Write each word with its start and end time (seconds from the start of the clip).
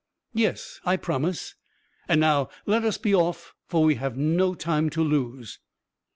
"Yes; 0.33 0.79
I 0.83 0.97
promise; 0.97 1.53
and 2.07 2.19
now 2.21 2.49
let 2.65 2.83
us 2.83 2.97
be 2.97 3.13
off, 3.13 3.53
for 3.67 3.83
we 3.83 3.93
have 4.01 4.17
no 4.17 4.55
time 4.55 4.89
to 4.89 5.03
lose." 5.03 5.59